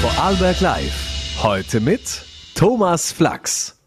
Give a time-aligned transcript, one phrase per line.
[0.00, 1.42] Vorarlberg Live.
[1.42, 3.78] Heute mit Thomas Flachs.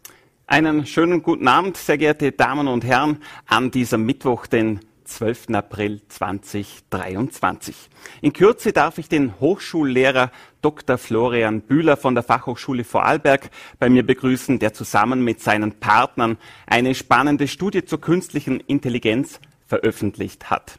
[0.46, 5.50] Einen schönen guten Abend, sehr geehrte Damen und Herren, an diesem Mittwoch, den 12.
[5.54, 7.74] April 2023.
[8.20, 10.30] In Kürze darf ich den Hochschullehrer
[10.62, 10.98] Dr.
[10.98, 13.50] Florian Bühler von der Fachhochschule Vorarlberg
[13.80, 16.38] bei mir begrüßen, der zusammen mit seinen Partnern
[16.68, 20.78] eine spannende Studie zur künstlichen Intelligenz veröffentlicht hat.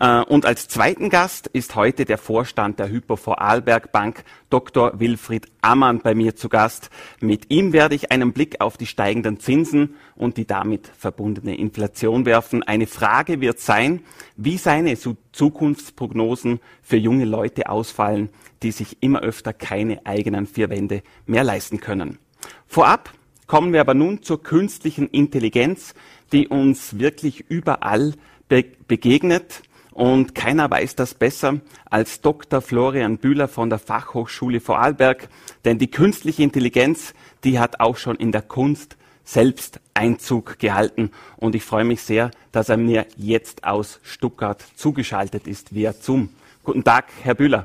[0.00, 4.98] Äh, und als zweiten Gast ist heute der Vorstand der Hypo Vorarlberg Bank, Dr.
[4.98, 6.90] Wilfried Ammann, bei mir zu Gast.
[7.20, 12.26] Mit ihm werde ich einen Blick auf die steigenden Zinsen und die damit verbundene Inflation
[12.26, 12.62] werfen.
[12.62, 14.00] Eine Frage wird sein,
[14.36, 14.96] wie seine
[15.32, 18.30] Zukunftsprognosen für junge Leute ausfallen,
[18.62, 22.18] die sich immer öfter keine eigenen vier Wände mehr leisten können.
[22.66, 23.12] Vorab
[23.46, 25.94] kommen wir aber nun zur künstlichen Intelligenz,
[26.32, 28.14] die uns wirklich überall
[28.54, 29.62] be begegnet.
[29.92, 32.60] Und keiner weiß das besser als Dr.
[32.60, 35.28] Florian Bühler von der Fachhochschule Vorarlberg.
[35.64, 41.10] Denn die künstliche Intelligenz, die hat auch schon in der Kunst selbst Einzug gehalten.
[41.36, 46.28] Und ich freue mich sehr, dass er mir jetzt aus Stuttgart zugeschaltet ist via Zoom.
[46.62, 47.64] Guten Tag, Herr Bühler.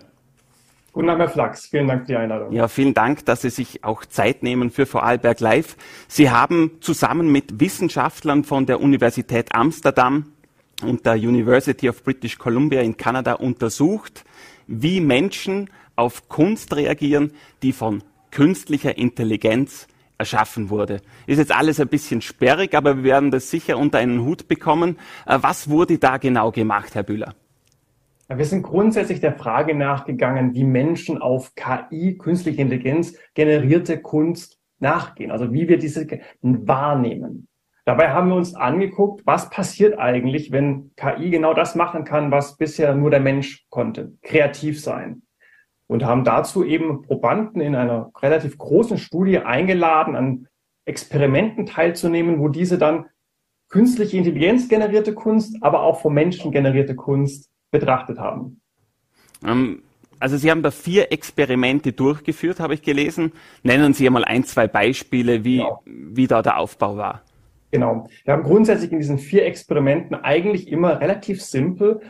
[0.94, 1.68] Guten Tag, Herr Flachs.
[1.68, 2.52] Vielen Dank für die Einladung.
[2.52, 5.78] Ja, vielen Dank, dass Sie sich auch Zeit nehmen für Vorarlberg Live.
[6.08, 10.26] Sie haben zusammen mit Wissenschaftlern von der Universität Amsterdam
[10.84, 14.24] und der University of British Columbia in Kanada untersucht,
[14.68, 21.02] wie Menschen auf Kunst reagieren, die von künstlicher Intelligenz erschaffen wurde.
[21.28, 24.98] Ist jetzt alles ein bisschen sperrig, aber wir werden das sicher unter einen Hut bekommen.
[25.26, 27.34] Äh, was wurde da genau gemacht, Herr Bühler?
[28.28, 35.32] Wir sind grundsätzlich der Frage nachgegangen, wie Menschen auf KI, künstliche Intelligenz, generierte Kunst nachgehen.
[35.32, 36.08] Also wie wir diese
[36.42, 37.49] wahrnehmen.
[37.86, 42.58] Dabei haben wir uns angeguckt, was passiert eigentlich, wenn KI genau das machen kann, was
[42.58, 45.24] bisher nur der Mensch konnte, kreativ sein.
[45.88, 50.48] Und haben dazu eben Probanden in einer relativ großen Studie eingeladen, an
[50.86, 53.06] Experimenten teilzunehmen, wo diese dann
[53.70, 58.62] künstliche Intelligenz generierte Kunst, aber auch vom Menschen generierte Kunst betrachtet haben.
[59.44, 59.84] Ähm,
[60.20, 63.32] also Sie haben da vier Experimente durchgeführt, habe ich gelesen.
[63.64, 65.82] Nennen Sie einmal ein, zwei Beispiele, wie, genau.
[65.86, 67.22] wie da der Aufbau war.
[67.72, 68.08] Genau.
[68.24, 72.02] Wir haben grundsätzlich in diesen vier Experimenten eigentlich immer relativ simpel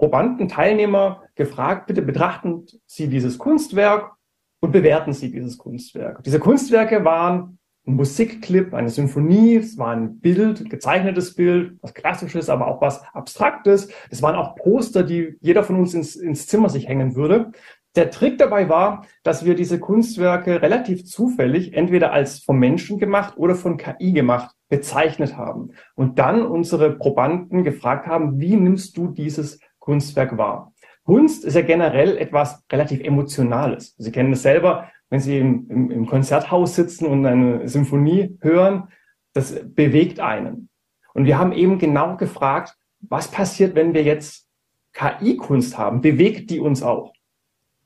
[0.00, 4.12] Probanden, Teilnehmer gefragt, bitte betrachten Sie dieses Kunstwerk
[4.60, 6.24] und bewerten Sie dieses Kunstwerk.
[6.24, 11.92] Diese Kunstwerke waren ein Musikclip, eine Symphonie, es war ein Bild, ein gezeichnetes Bild, was
[11.92, 13.88] Klassisches, aber auch was Abstraktes.
[14.10, 17.52] Es waren auch Poster, die jeder von uns ins, ins Zimmer sich hängen würde.
[17.94, 23.36] Der Trick dabei war, dass wir diese Kunstwerke relativ zufällig entweder als vom Menschen gemacht
[23.36, 29.08] oder von KI gemacht bezeichnet haben und dann unsere Probanden gefragt haben, wie nimmst du
[29.08, 30.72] dieses Kunstwerk wahr?
[31.04, 33.94] Kunst ist ja generell etwas relativ Emotionales.
[33.98, 38.88] Sie kennen es selber, wenn Sie im, im, im Konzerthaus sitzen und eine Symphonie hören,
[39.32, 40.68] das bewegt einen.
[41.12, 44.46] Und wir haben eben genau gefragt, was passiert, wenn wir jetzt
[44.92, 46.00] KI-Kunst haben?
[46.00, 47.12] Bewegt die uns auch?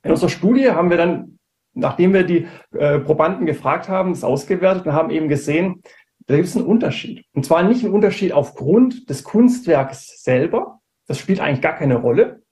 [0.03, 1.39] In unserer Studie haben wir dann,
[1.73, 5.83] nachdem wir die äh, Probanden gefragt haben, das ausgewertet und haben eben gesehen,
[6.27, 7.25] da gibt es einen Unterschied.
[7.33, 10.81] Und zwar nicht einen Unterschied aufgrund des Kunstwerks selber.
[11.07, 12.43] Das spielt eigentlich gar keine Rolle.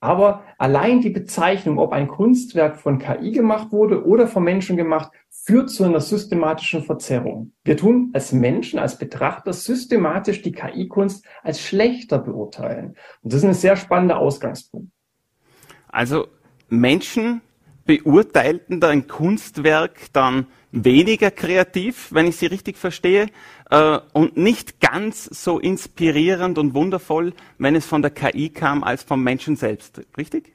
[0.00, 5.10] Aber allein die Bezeichnung, ob ein Kunstwerk von KI gemacht wurde oder von Menschen gemacht,
[5.30, 7.52] führt zu einer systematischen Verzerrung.
[7.64, 12.96] Wir tun als Menschen, als Betrachter systematisch die KI-Kunst als schlechter beurteilen.
[13.22, 14.90] Und das ist ein sehr spannender Ausgangspunkt.
[15.88, 16.28] Also
[16.68, 17.40] Menschen
[17.86, 20.48] beurteilten dein Kunstwerk dann
[20.84, 23.26] weniger kreativ, wenn ich sie richtig verstehe,
[23.70, 29.02] äh, und nicht ganz so inspirierend und wundervoll, wenn es von der KI kam, als
[29.02, 30.02] vom Menschen selbst.
[30.16, 30.52] Richtig?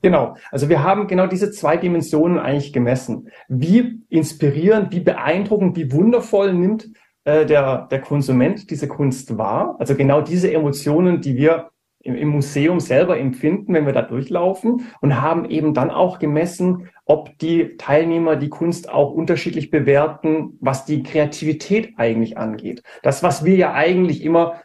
[0.00, 0.36] Genau.
[0.50, 3.28] Also wir haben genau diese zwei Dimensionen eigentlich gemessen.
[3.48, 6.88] Wie inspirierend, wie beeindruckend, wie wundervoll nimmt
[7.24, 9.76] äh, der, der Konsument diese Kunst wahr?
[9.78, 11.70] Also genau diese Emotionen, die wir
[12.14, 17.38] im, Museum selber empfinden, wenn wir da durchlaufen und haben eben dann auch gemessen, ob
[17.38, 22.82] die Teilnehmer die Kunst auch unterschiedlich bewerten, was die Kreativität eigentlich angeht.
[23.02, 24.60] Das, was wir ja eigentlich immer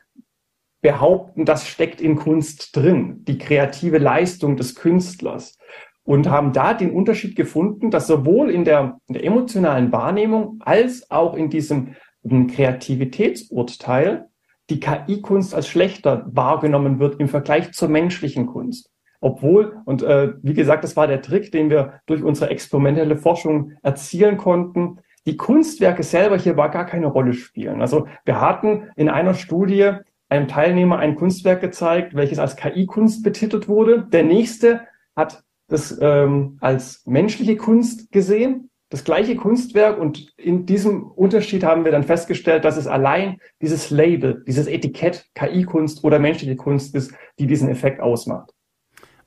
[0.82, 5.58] behaupten, das steckt in Kunst drin, die kreative Leistung des Künstlers.
[6.06, 11.10] Und haben da den Unterschied gefunden, dass sowohl in der, in der emotionalen Wahrnehmung als
[11.10, 14.28] auch in diesem Kreativitätsurteil
[14.70, 18.90] die KI-Kunst als schlechter wahrgenommen wird im Vergleich zur menschlichen Kunst.
[19.20, 23.72] Obwohl, und äh, wie gesagt, das war der Trick, den wir durch unsere experimentelle Forschung
[23.82, 27.82] erzielen konnten, die Kunstwerke selber hier war gar keine Rolle spielen.
[27.82, 29.92] Also wir hatten in einer Studie
[30.28, 34.08] einem Teilnehmer ein Kunstwerk gezeigt, welches als KI-Kunst betitelt wurde.
[34.12, 34.82] Der nächste
[35.16, 41.84] hat das ähm, als menschliche Kunst gesehen, das gleiche Kunstwerk und in diesem Unterschied haben
[41.84, 47.12] wir dann festgestellt, dass es allein dieses Label, dieses Etikett KI-Kunst oder menschliche Kunst ist,
[47.40, 48.52] die diesen Effekt ausmacht.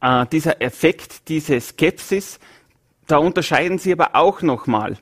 [0.01, 2.39] Äh, dieser Effekt, diese Skepsis,
[3.09, 4.99] da unterscheiden Sie aber auch nochmal,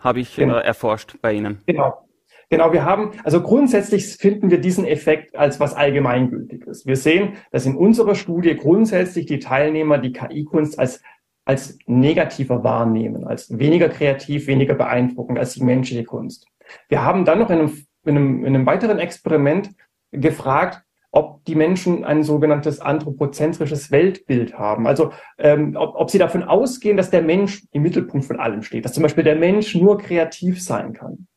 [0.00, 0.56] habe ich genau.
[0.56, 1.62] äh, erforscht bei Ihnen.
[1.66, 2.04] Genau.
[2.50, 6.86] Genau, wir haben, also grundsätzlich finden wir diesen Effekt als was allgemeingültiges.
[6.86, 11.02] Wir sehen, dass in unserer Studie grundsätzlich die Teilnehmer die KI-Kunst als,
[11.48, 16.46] als negativer wahrnehmen, als weniger kreativ, weniger beeindruckend als die menschliche Kunst.
[16.90, 19.70] Wir haben dann noch in einem, in einem, in einem weiteren Experiment
[20.10, 24.86] gefragt, ob die Menschen ein sogenanntes anthropozentrisches Weltbild haben.
[24.86, 28.84] Also ähm, ob, ob sie davon ausgehen, dass der Mensch im Mittelpunkt von allem steht,
[28.84, 31.28] dass zum Beispiel der Mensch nur kreativ sein kann.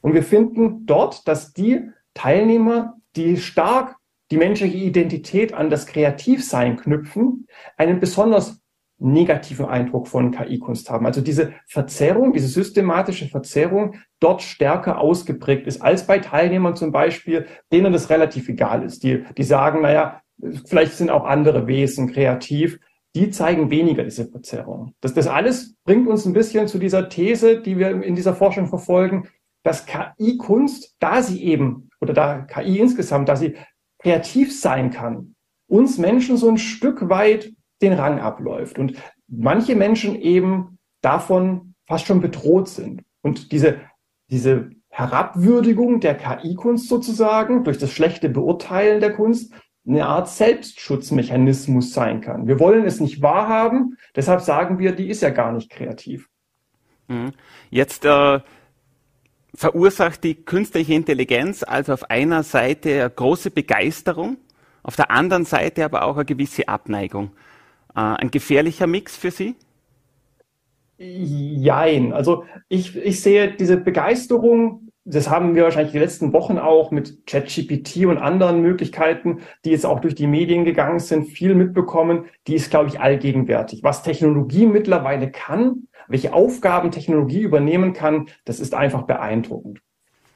[0.00, 1.82] Und wir finden dort, dass die
[2.14, 3.96] Teilnehmer, die stark
[4.30, 7.46] die menschliche Identität an das Kreativsein knüpfen,
[7.76, 8.60] einen besonders
[9.00, 11.06] negativen Eindruck von KI-Kunst haben.
[11.06, 17.46] Also diese Verzerrung, diese systematische Verzerrung dort stärker ausgeprägt ist als bei Teilnehmern zum Beispiel,
[17.72, 19.02] denen das relativ egal ist.
[19.02, 20.22] Die, die sagen, naja,
[20.66, 22.78] vielleicht sind auch andere Wesen kreativ.
[23.14, 24.94] Die zeigen weniger diese Verzerrung.
[25.00, 28.68] Das, das alles bringt uns ein bisschen zu dieser These, die wir in dieser Forschung
[28.68, 29.28] verfolgen,
[29.64, 33.56] dass KI-Kunst, da sie eben, oder da KI insgesamt, da sie
[33.98, 35.34] kreativ sein kann,
[35.68, 38.94] uns Menschen so ein Stück weit den Rang abläuft und
[39.28, 43.02] manche Menschen eben davon fast schon bedroht sind.
[43.22, 43.80] Und diese,
[44.30, 49.52] diese Herabwürdigung der KI-Kunst sozusagen durch das schlechte Beurteilen der Kunst
[49.86, 52.46] eine Art Selbstschutzmechanismus sein kann.
[52.46, 56.28] Wir wollen es nicht wahrhaben, deshalb sagen wir, die ist ja gar nicht kreativ.
[57.08, 57.32] Mhm.
[57.70, 58.40] Jetzt äh,
[59.54, 64.36] verursacht die künstliche Intelligenz also auf einer Seite große Begeisterung,
[64.82, 67.30] auf der anderen Seite aber auch eine gewisse Abneigung.
[68.00, 69.56] Äh, ein gefährlicher Mix für Sie?
[70.98, 72.12] Jein.
[72.12, 77.26] Also ich, ich sehe diese Begeisterung, das haben wir wahrscheinlich die letzten Wochen auch mit
[77.26, 82.26] ChatGPT und anderen Möglichkeiten, die jetzt auch durch die Medien gegangen sind, viel mitbekommen.
[82.46, 83.82] Die ist, glaube ich, allgegenwärtig.
[83.82, 89.80] Was Technologie mittlerweile kann, welche Aufgaben Technologie übernehmen kann, das ist einfach beeindruckend.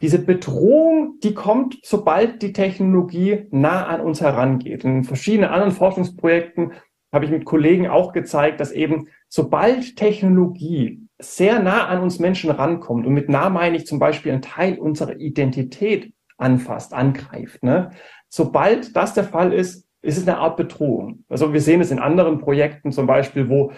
[0.00, 4.84] Diese Bedrohung, die kommt, sobald die Technologie nah an uns herangeht.
[4.84, 6.72] In verschiedenen anderen Forschungsprojekten
[7.14, 12.50] habe ich mit Kollegen auch gezeigt, dass eben sobald Technologie sehr nah an uns Menschen
[12.50, 17.90] rankommt, und mit nah meine ich zum Beispiel einen Teil unserer Identität anfasst, angreift, ne?
[18.28, 21.24] sobald das der Fall ist, ist es eine Art Bedrohung.
[21.28, 23.72] Also wir sehen es in anderen Projekten zum Beispiel, wo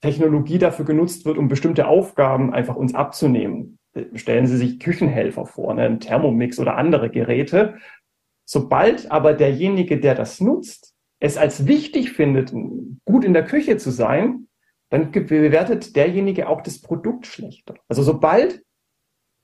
[0.00, 3.78] Technologie dafür genutzt wird, um bestimmte Aufgaben einfach uns abzunehmen.
[4.14, 7.74] Stellen Sie sich Küchenhelfer vor, ne, einen Thermomix oder andere Geräte.
[8.44, 12.52] Sobald aber derjenige, der das nutzt, es als wichtig findet,
[13.04, 14.48] gut in der Küche zu sein,
[14.90, 17.74] dann bewertet derjenige auch das Produkt schlechter.
[17.88, 18.62] Also sobald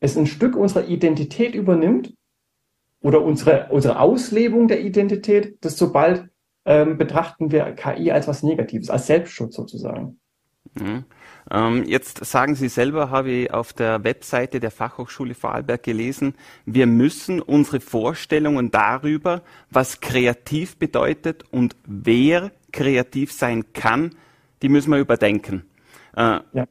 [0.01, 2.15] es ein Stück unserer Identität übernimmt
[3.03, 6.29] oder unsere, unsere Auslebung der Identität, das sobald
[6.65, 10.19] ähm, betrachten wir KI als was Negatives, als Selbstschutz sozusagen.
[10.75, 11.05] Mhm.
[11.55, 16.35] Ähm, jetzt sagen Sie selber, habe ich auf der Webseite der Fachhochschule Vorarlberg gelesen,
[16.67, 24.17] wir müssen unsere Vorstellungen darüber, was kreativ bedeutet und wer kreativ sein kann,
[24.63, 25.65] die müssen wir überdenken.
[26.17, 26.67] Äh, ja.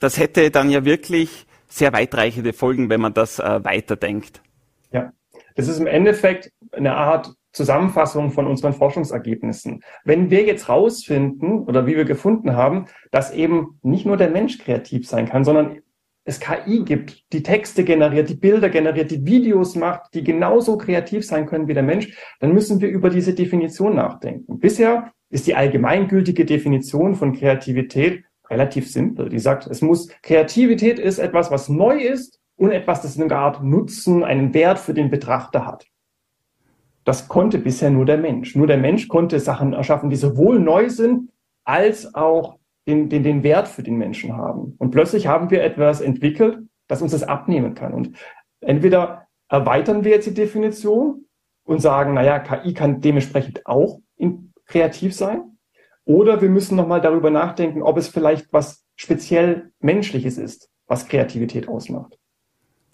[0.00, 4.42] Das hätte dann ja wirklich sehr weitreichende Folgen, wenn man das äh, weiterdenkt.
[4.90, 5.12] Ja,
[5.54, 9.82] das ist im Endeffekt eine Art Zusammenfassung von unseren Forschungsergebnissen.
[10.04, 14.58] Wenn wir jetzt rausfinden oder wie wir gefunden haben, dass eben nicht nur der Mensch
[14.58, 15.78] kreativ sein kann, sondern
[16.24, 21.26] es KI gibt, die Texte generiert, die Bilder generiert, die Videos macht, die genauso kreativ
[21.26, 24.60] sein können wie der Mensch, dann müssen wir über diese Definition nachdenken.
[24.60, 29.30] Bisher ist die allgemeingültige Definition von Kreativität relativ simpel.
[29.30, 33.64] Die sagt, es muss, Kreativität ist etwas, was neu ist und etwas, das eine Art
[33.64, 35.86] Nutzen, einen Wert für den Betrachter hat.
[37.04, 38.54] Das konnte bisher nur der Mensch.
[38.54, 41.30] Nur der Mensch konnte Sachen erschaffen, die sowohl neu sind,
[41.64, 44.74] als auch den, den, den Wert für den Menschen haben.
[44.78, 47.92] Und plötzlich haben wir etwas entwickelt, das uns das abnehmen kann.
[47.92, 48.16] Und
[48.60, 51.26] entweder erweitern wir jetzt die Definition
[51.64, 54.00] und sagen, naja, KI kann dementsprechend auch
[54.66, 55.52] kreativ sein,
[56.04, 61.68] oder wir müssen nochmal darüber nachdenken, ob es vielleicht was speziell Menschliches ist, was Kreativität
[61.68, 62.18] ausmacht.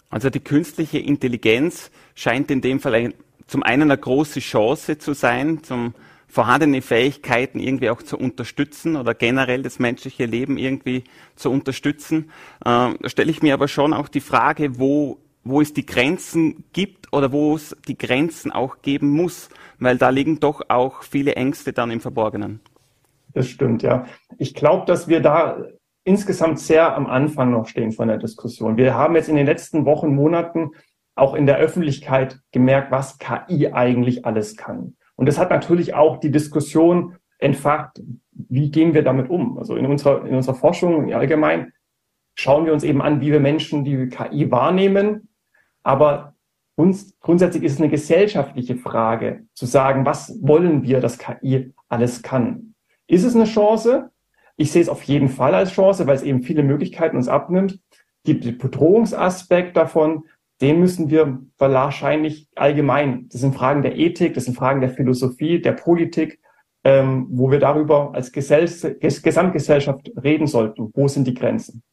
[0.09, 3.13] Also die künstliche Intelligenz scheint in dem Fall
[3.49, 5.93] zum einen eine große Chance zu sein, zum
[6.27, 11.03] vorhandene Fähigkeiten irgendwie auch zu unterstützen oder generell das menschliche Leben irgendwie
[11.35, 12.29] zu unterstützen.
[12.63, 17.11] Äh, stelle ich mir aber schon auch die Frage, wo, wo es die Grenzen gibt
[17.11, 21.73] oder wo es die Grenzen auch geben muss, weil da liegen doch auch viele Ängste
[21.73, 22.59] dann im Verborgenen.
[23.33, 24.05] Das stimmt, ja.
[24.37, 25.57] Ich glaube, dass wir da
[26.03, 28.77] insgesamt sehr am Anfang noch stehen von der Diskussion.
[28.77, 30.71] Wir haben jetzt in den letzten Wochen, Monaten
[31.19, 34.95] auch in der Öffentlichkeit gemerkt, was KI eigentlich alles kann.
[35.15, 39.57] Und das hat natürlich auch die Diskussion entfacht, wie gehen wir damit um?
[39.57, 41.73] Also in unserer, in unserer Forschung allgemein
[42.35, 45.29] schauen wir uns eben an, wie wir Menschen die KI wahrnehmen.
[45.83, 46.35] Aber
[46.75, 52.21] uns, grundsätzlich ist es eine gesellschaftliche Frage, zu sagen, was wollen wir, dass KI alles
[52.21, 52.75] kann?
[53.07, 54.11] Ist es eine Chance?
[54.55, 57.79] Ich sehe es auf jeden Fall als Chance, weil es eben viele Möglichkeiten uns abnimmt.
[58.25, 60.25] Die, die Bedrohungsaspekt davon,
[60.61, 65.61] den müssen wir wahrscheinlich allgemein, das sind Fragen der Ethik, das sind Fragen der Philosophie,
[65.61, 66.39] der Politik,
[66.83, 70.91] ähm, wo wir darüber als Gesell Gesamtgesellschaft reden sollten.
[70.93, 71.83] Wo sind die Grenzen?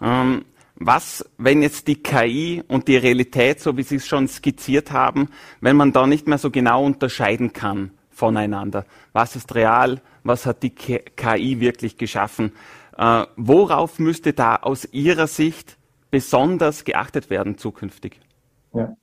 [0.00, 0.44] Ähm,
[0.76, 5.28] was, wenn jetzt die KI und die Realität, so wie Sie es schon skizziert haben,
[5.60, 8.84] wenn man da nicht mehr so genau unterscheiden kann voneinander?
[9.12, 10.00] Was ist real?
[10.24, 12.52] Was hat die KI wirklich geschaffen?
[12.96, 15.76] Äh, worauf müsste da aus Ihrer Sicht
[16.14, 18.20] besonders geachtet werden zukünftig?
[18.72, 18.96] Ja.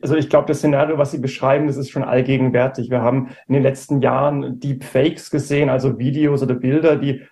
[0.00, 2.88] Also ich glaube, das Szenario, was Sie beschreiben, das ist schon allgegenwärtig.
[2.88, 7.22] Wir haben in den letzten Jahren Deepfakes gesehen, also Videos oder Bilder, die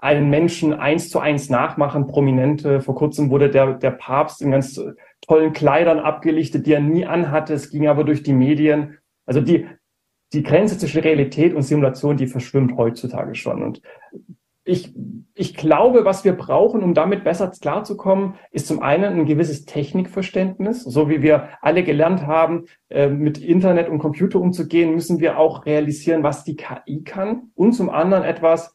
[0.00, 2.80] einen Menschen eins zu eins nachmachen, Prominente.
[2.80, 4.80] Vor kurzem wurde der, der Papst in ganz
[5.20, 7.52] tollen Kleidern abgelichtet, die er nie anhatte.
[7.52, 8.96] Es ging aber durch die Medien.
[9.26, 9.66] Also die,
[10.32, 13.62] die Grenze zwischen Realität und Simulation, die verschwimmt heutzutage schon.
[13.62, 13.82] Und
[14.64, 14.94] ich,
[15.34, 20.82] ich glaube, was wir brauchen, um damit besser klarzukommen, ist zum einen ein gewisses Technikverständnis.
[20.84, 25.64] So wie wir alle gelernt haben, äh, mit Internet und Computer umzugehen, müssen wir auch
[25.64, 27.50] realisieren, was die KI kann.
[27.54, 28.74] Und zum anderen etwas,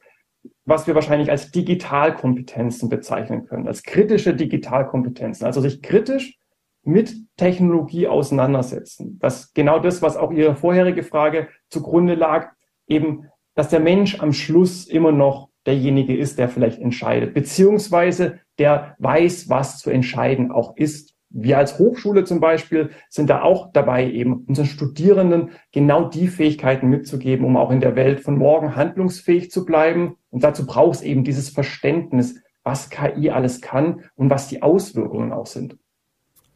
[0.65, 5.45] was wir wahrscheinlich als Digitalkompetenzen bezeichnen können, als kritische Digitalkompetenzen.
[5.45, 6.39] Also sich kritisch
[6.83, 9.17] mit Technologie auseinandersetzen.
[9.19, 12.51] Das genau das, was auch Ihre vorherige Frage zugrunde lag,
[12.87, 18.95] eben, dass der Mensch am Schluss immer noch derjenige ist, der vielleicht entscheidet, beziehungsweise der
[18.99, 21.13] weiß, was zu entscheiden auch ist.
[21.29, 26.87] Wir als Hochschule zum Beispiel sind da auch dabei, eben unseren Studierenden genau die Fähigkeiten
[26.87, 30.15] mitzugeben, um auch in der Welt von morgen handlungsfähig zu bleiben.
[30.29, 35.33] Und dazu braucht es eben dieses Verständnis, was KI alles kann und was die Auswirkungen
[35.33, 35.77] auch sind.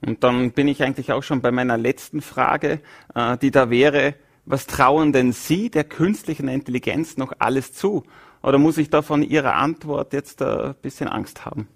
[0.05, 2.79] Und dann bin ich eigentlich auch schon bei meiner letzten Frage,
[3.15, 8.03] äh, die da wäre, was trauen denn Sie der künstlichen Intelligenz noch alles zu?
[8.41, 11.67] Oder muss ich da von Ihrer Antwort jetzt ein bisschen Angst haben?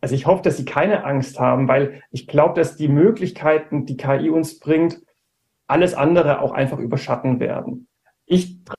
[0.00, 3.96] Also ich hoffe, dass Sie keine Angst haben, weil ich glaube, dass die Möglichkeiten, die
[3.96, 5.00] KI uns bringt,
[5.66, 7.88] alles andere auch einfach überschatten werden.
[8.24, 8.76] Ich traue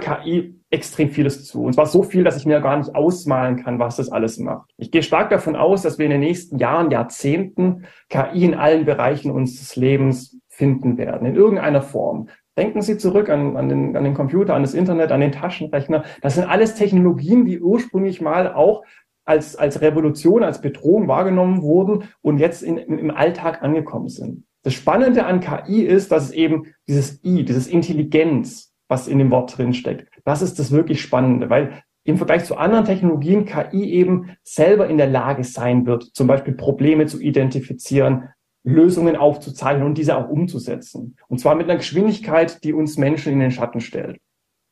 [0.00, 1.64] KI extrem vieles zu.
[1.64, 4.70] Und zwar so viel, dass ich mir gar nicht ausmalen kann, was das alles macht.
[4.76, 8.84] Ich gehe stark davon aus, dass wir in den nächsten Jahren, Jahrzehnten KI in allen
[8.84, 12.28] Bereichen unseres Lebens finden werden, in irgendeiner Form.
[12.56, 16.04] Denken Sie zurück an, an, den, an den Computer, an das Internet, an den Taschenrechner.
[16.22, 18.84] Das sind alles Technologien, die ursprünglich mal auch
[19.24, 24.44] als, als Revolution, als Bedrohung wahrgenommen wurden und jetzt in, im Alltag angekommen sind.
[24.62, 29.30] Das Spannende an KI ist, dass es eben dieses I, dieses Intelligenz, was in dem
[29.30, 33.90] Wort drin steckt, das ist das wirklich Spannende, weil im Vergleich zu anderen Technologien KI
[33.92, 38.28] eben selber in der Lage sein wird, zum Beispiel Probleme zu identifizieren,
[38.64, 41.16] Lösungen aufzuzeichnen und diese auch umzusetzen.
[41.28, 44.18] Und zwar mit einer Geschwindigkeit, die uns Menschen in den Schatten stellt.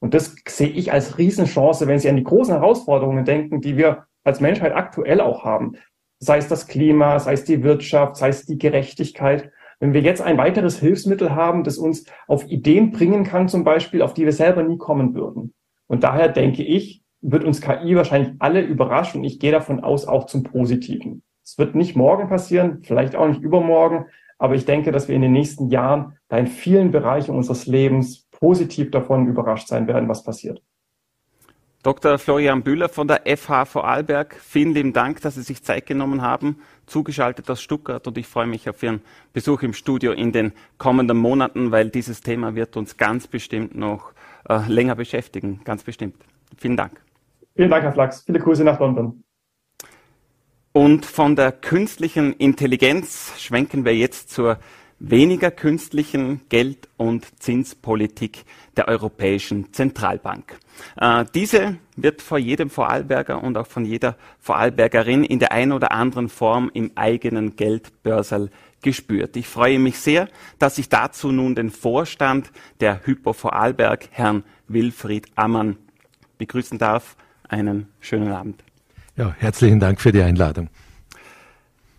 [0.01, 4.07] Und das sehe ich als Riesenchance, wenn Sie an die großen Herausforderungen denken, die wir
[4.25, 5.77] als Menschheit aktuell auch haben.
[6.19, 9.53] Sei es das Klima, sei es die Wirtschaft, sei es die Gerechtigkeit.
[9.79, 14.03] Wenn wir jetzt ein weiteres Hilfsmittel haben, das uns auf Ideen bringen kann, zum Beispiel,
[14.03, 15.55] auf die wir selber nie kommen würden.
[15.87, 19.23] Und daher denke ich, wird uns KI wahrscheinlich alle überraschen.
[19.25, 21.23] Ich gehe davon aus, auch zum Positiven.
[21.45, 24.07] Es wird nicht morgen passieren, vielleicht auch nicht übermorgen,
[24.39, 28.29] aber ich denke, dass wir in den nächsten Jahren da in vielen Bereichen unseres Lebens
[28.31, 30.63] positiv davon überrascht sein werden, was passiert.
[31.83, 32.17] Dr.
[32.19, 36.59] Florian Bühler von der FH Vorarlberg, vielen lieben Dank, dass Sie sich Zeit genommen haben,
[36.87, 39.01] zugeschaltet aus Stuttgart und ich freue mich auf Ihren
[39.33, 44.13] Besuch im Studio in den kommenden Monaten, weil dieses Thema wird uns ganz bestimmt noch
[44.49, 46.15] äh, länger beschäftigen, ganz bestimmt.
[46.57, 47.01] Vielen Dank.
[47.57, 48.23] Vielen Dank, Herr Flachs.
[48.23, 49.22] Viele Grüße nach London.
[50.73, 54.59] Und von der künstlichen Intelligenz schwenken wir jetzt zur
[54.99, 58.45] weniger künstlichen Geld- und Zinspolitik
[58.77, 60.59] der Europäischen Zentralbank.
[60.97, 65.93] Äh, diese wird vor jedem Vorarlberger und auch von jeder Vorarlbergerin in der einen oder
[65.93, 68.51] anderen Form im eigenen Geldbörsel
[68.81, 69.37] gespürt.
[69.37, 72.51] Ich freue mich sehr, dass ich dazu nun den Vorstand
[72.81, 75.77] der Hypo Vorarlberg, Herrn Wilfried Ammann,
[76.39, 77.17] begrüßen darf.
[77.47, 78.63] Einen schönen Abend.
[79.15, 80.71] Ja, herzlichen Dank für die Einladung.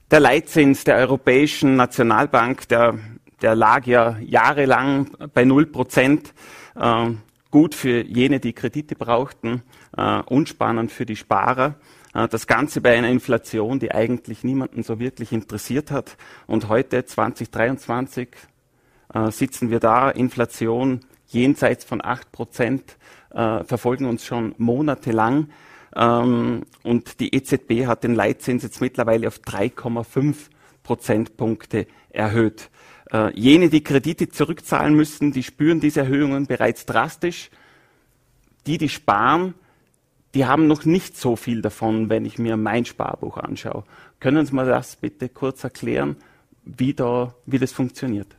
[0.09, 2.97] Der Leitzins der Europäischen Nationalbank, der,
[3.39, 6.33] der lag ja jahrelang bei null Prozent.
[6.75, 7.11] Äh,
[7.51, 9.61] gut für jene, die Kredite brauchten,
[9.95, 11.75] äh, unspannend für die Sparer.
[12.15, 16.17] Äh, das Ganze bei einer Inflation, die eigentlich niemanden so wirklich interessiert hat.
[16.47, 18.29] Und heute, 2023,
[19.13, 22.97] äh, sitzen wir da, Inflation jenseits von acht Prozent,
[23.29, 25.49] äh, verfolgen uns schon monatelang.
[25.95, 30.35] Ähm, und die EZB hat den Leitzins jetzt mittlerweile auf 3,5
[30.83, 32.69] Prozentpunkte erhöht.
[33.11, 37.49] Äh, jene, die Kredite zurückzahlen müssen, die spüren diese Erhöhungen bereits drastisch.
[38.65, 39.53] Die, die sparen,
[40.33, 43.83] die haben noch nicht so viel davon, wenn ich mir mein Sparbuch anschaue.
[44.19, 46.15] Können Sie mir das bitte kurz erklären,
[46.63, 48.35] wie, da, wie das funktioniert?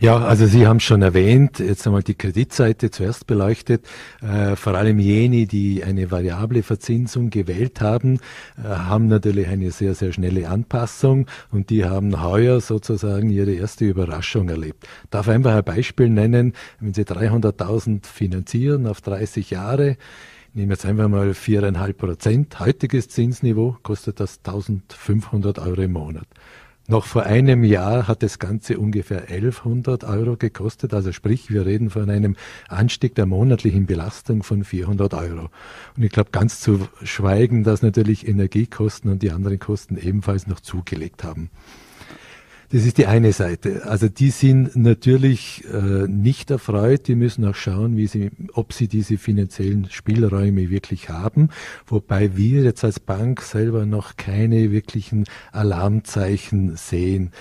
[0.00, 3.84] Ja, also Sie haben schon erwähnt, jetzt einmal die Kreditseite zuerst beleuchtet.
[4.22, 8.20] Äh, vor allem jene, die eine variable Verzinsung gewählt haben,
[8.56, 13.86] äh, haben natürlich eine sehr, sehr schnelle Anpassung und die haben heuer sozusagen ihre erste
[13.86, 14.86] Überraschung erlebt.
[15.10, 19.96] Darf einfach ein Beispiel nennen, wenn Sie 300.000 finanzieren auf 30 Jahre,
[20.54, 26.26] nehmen jetzt einfach mal viereinhalb Prozent, heutiges Zinsniveau kostet das 1500 Euro im Monat.
[26.90, 30.94] Noch vor einem Jahr hat das Ganze ungefähr 1100 Euro gekostet.
[30.94, 32.34] Also sprich, wir reden von einem
[32.66, 35.50] Anstieg der monatlichen Belastung von 400 Euro.
[35.98, 40.60] Und ich glaube, ganz zu schweigen, dass natürlich Energiekosten und die anderen Kosten ebenfalls noch
[40.60, 41.50] zugelegt haben.
[42.70, 43.86] Das ist die eine Seite.
[43.86, 47.08] Also die sind natürlich äh, nicht erfreut.
[47.08, 51.48] Die müssen auch schauen, wie sie, ob sie diese finanziellen Spielräume wirklich haben.
[51.86, 57.32] Wobei wir jetzt als Bank selber noch keine wirklichen Alarmzeichen sehen.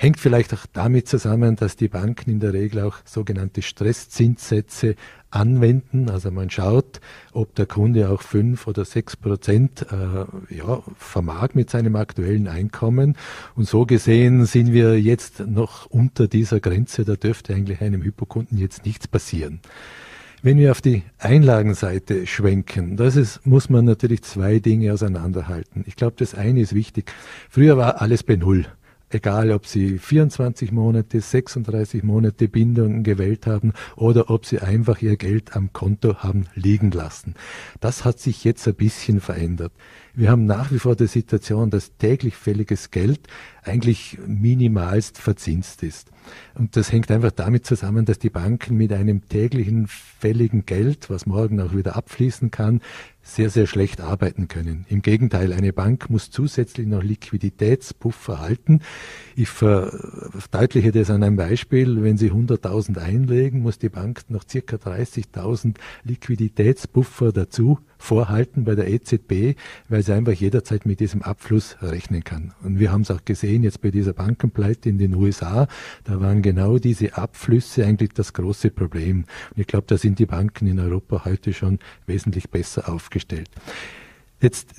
[0.00, 4.94] Hängt vielleicht auch damit zusammen, dass die Banken in der Regel auch sogenannte Stresszinssätze
[5.30, 6.08] anwenden.
[6.08, 7.02] Also man schaut,
[7.34, 13.14] ob der Kunde auch fünf oder sechs Prozent äh, ja, vermag mit seinem aktuellen Einkommen.
[13.54, 17.04] Und so gesehen sind wir jetzt noch unter dieser Grenze.
[17.04, 19.60] Da dürfte eigentlich einem Hypokunden jetzt nichts passieren.
[20.40, 25.84] Wenn wir auf die Einlagenseite schwenken, das ist, muss man natürlich zwei Dinge auseinanderhalten.
[25.86, 27.12] Ich glaube, das eine ist wichtig.
[27.50, 28.64] Früher war alles bei Null
[29.10, 35.16] egal ob sie 24 Monate, 36 Monate Bindungen gewählt haben oder ob sie einfach ihr
[35.16, 37.34] Geld am Konto haben liegen lassen.
[37.80, 39.72] Das hat sich jetzt ein bisschen verändert.
[40.20, 43.20] Wir haben nach wie vor die Situation, dass täglich fälliges Geld
[43.62, 46.10] eigentlich minimalst verzinst ist.
[46.54, 51.24] Und das hängt einfach damit zusammen, dass die Banken mit einem täglichen fälligen Geld, was
[51.24, 52.82] morgen auch wieder abfließen kann,
[53.22, 54.84] sehr, sehr schlecht arbeiten können.
[54.90, 58.80] Im Gegenteil, eine Bank muss zusätzlich noch Liquiditätspuffer halten.
[59.36, 62.02] Ich verdeutliche das an einem Beispiel.
[62.02, 68.88] Wenn Sie 100.000 einlegen, muss die Bank noch circa 30.000 Liquiditätspuffer dazu vorhalten bei der
[68.88, 69.56] EZB,
[69.88, 72.54] weil sie einfach jederzeit mit diesem Abfluss rechnen kann.
[72.62, 75.68] Und wir haben es auch gesehen jetzt bei dieser Bankenpleite in den USA,
[76.04, 79.24] da waren genau diese Abflüsse eigentlich das große Problem.
[79.54, 83.50] Und ich glaube, da sind die Banken in Europa heute schon wesentlich besser aufgestellt.
[84.40, 84.70] Jetzt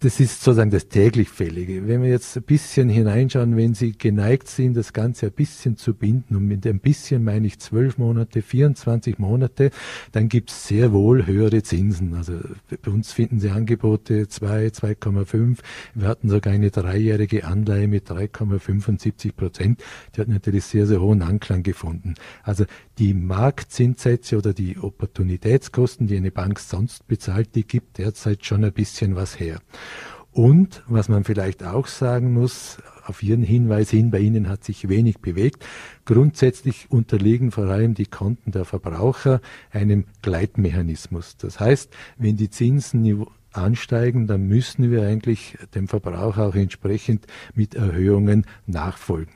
[0.00, 1.88] das ist sozusagen das täglich Fällige.
[1.88, 5.94] Wenn wir jetzt ein bisschen hineinschauen, wenn Sie geneigt sind, das Ganze ein bisschen zu
[5.94, 9.70] binden, und mit ein bisschen meine ich zwölf Monate, 24 Monate,
[10.12, 12.12] dann gibt es sehr wohl höhere Zinsen.
[12.12, 12.34] Also
[12.82, 15.58] bei uns finden Sie Angebote 2, 2,5.
[15.94, 19.82] Wir hatten sogar eine dreijährige Anleihe mit 3,75 Prozent.
[20.14, 22.16] Die hat natürlich sehr, sehr hohen Anklang gefunden.
[22.42, 22.66] Also
[22.98, 28.72] die Marktzinssätze oder die Opportunitätskosten, die eine Bank sonst bezahlt, die gibt derzeit schon ein
[28.72, 29.60] bisschen was her.
[30.32, 34.88] Und was man vielleicht auch sagen muss, auf Ihren Hinweis hin, bei Ihnen hat sich
[34.88, 35.64] wenig bewegt.
[36.04, 41.36] Grundsätzlich unterliegen vor allem die Konten der Verbraucher einem Gleitmechanismus.
[41.38, 47.74] Das heißt, wenn die Zinsen ansteigen, dann müssen wir eigentlich dem Verbraucher auch entsprechend mit
[47.74, 49.32] Erhöhungen nachfolgen.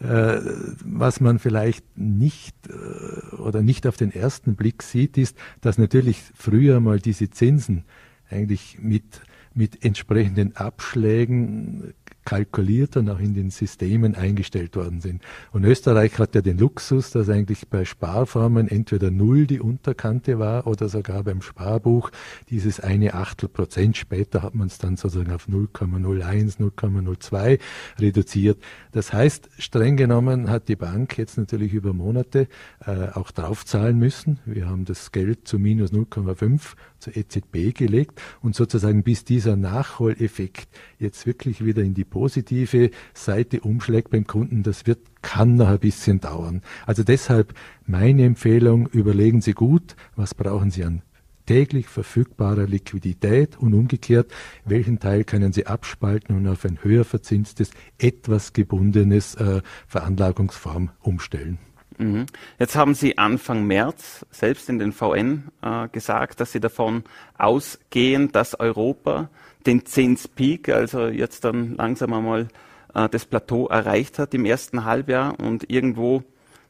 [0.00, 0.40] Äh,
[0.84, 6.20] was man vielleicht nicht äh, oder nicht auf den ersten Blick sieht, ist, dass natürlich
[6.34, 7.84] früher mal diese Zinsen
[8.28, 9.22] eigentlich mit
[9.54, 15.22] mit entsprechenden Abschlägen kalkuliert und auch in den Systemen eingestellt worden sind.
[15.52, 20.66] Und Österreich hat ja den Luxus, dass eigentlich bei Sparformen entweder null die Unterkante war
[20.66, 22.10] oder sogar beim Sparbuch
[22.50, 23.96] dieses eine Achtel Prozent.
[23.96, 27.58] Später hat man es dann sozusagen auf 0,01, 0,02
[27.98, 28.58] reduziert.
[28.92, 32.48] Das heißt, streng genommen hat die Bank jetzt natürlich über Monate
[32.86, 34.38] äh, auch draufzahlen müssen.
[34.44, 40.68] Wir haben das Geld zu minus 0,5 zur EZB gelegt und sozusagen bis dieser Nachholeffekt
[40.98, 45.78] jetzt wirklich wieder in die positive Seite umschlägt beim Kunden, das wird, kann noch ein
[45.78, 46.62] bisschen dauern.
[46.86, 47.54] Also deshalb
[47.86, 51.02] meine Empfehlung, überlegen Sie gut, was brauchen Sie an
[51.46, 54.32] täglich verfügbarer Liquidität und umgekehrt,
[54.64, 61.58] welchen Teil können Sie abspalten und auf ein höher verzinstes, etwas gebundenes äh, Veranlagungsform umstellen.
[61.98, 62.26] Mhm.
[62.58, 67.04] Jetzt haben Sie Anfang März selbst in den VN äh, gesagt, dass Sie davon
[67.38, 69.28] ausgehen, dass Europa
[69.66, 72.48] den Zinspeak, also jetzt dann langsam einmal
[72.94, 76.22] äh, das Plateau erreicht hat im ersten Halbjahr und irgendwo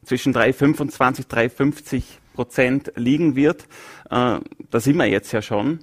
[0.05, 2.03] zwischen 3,25, 3,50
[2.35, 3.63] Prozent liegen wird.
[4.11, 5.81] Äh, da sind wir jetzt ja schon.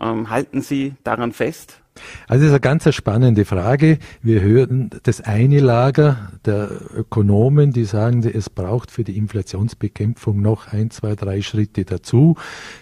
[0.00, 1.80] Ähm, halten Sie daran fest?
[2.26, 3.98] Also das ist eine ganz spannende Frage.
[4.22, 10.72] Wir hören das eine Lager der Ökonomen, die sagen, es braucht für die Inflationsbekämpfung noch
[10.72, 12.36] ein, zwei, drei Schritte dazu.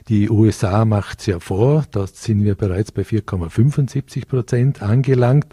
[0.08, 5.46] Die USA macht es ja vor, da sind wir bereits bei 4,75 Prozent angelangt.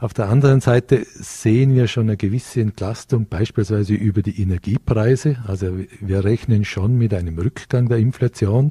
[0.00, 5.36] Auf der anderen Seite sehen wir schon eine gewisse Entlastung, beispielsweise über die Energiepreise.
[5.46, 8.70] Also wir rechnen schon mit einem Rückgang der Inflation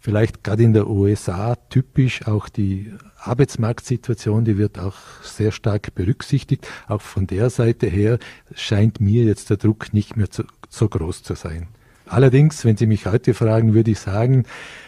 [0.00, 6.68] vielleicht gerade in der USA typisch auch die Arbeitsmarktsituation, die wird auch sehr stark berücksichtigt.
[6.86, 8.18] Auch von der Seite her
[8.54, 11.68] scheint mir jetzt der Druck nicht mehr zu, so groß zu sein.
[12.06, 14.44] Allerdings, wenn Sie mich heute fragen, würde ich sagen,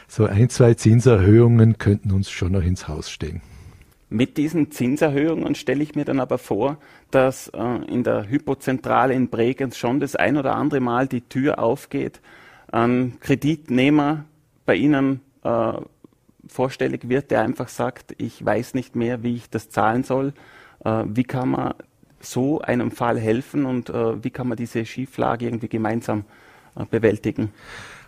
[0.09, 3.43] so ein, zwei Zinserhöhungen könnten uns schon noch ins Haus stehen.
[4.09, 6.79] Mit diesen Zinserhöhungen stelle ich mir dann aber vor,
[7.13, 11.61] dass äh, in der Hypozentrale in Bregenz schon das ein oder andere Mal die Tür
[11.61, 12.21] aufgeht,
[12.73, 14.25] an Kreditnehmer
[14.71, 15.73] bei Ihnen äh,
[16.47, 20.33] vorstellig wird, der einfach sagt, ich weiß nicht mehr, wie ich das zahlen soll.
[20.85, 21.75] Äh, wie kann man
[22.21, 26.25] so einem Fall helfen und äh, wie kann man diese Schieflage irgendwie gemeinsam
[26.77, 27.53] äh, bewältigen?